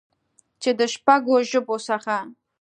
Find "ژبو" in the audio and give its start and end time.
1.49-1.75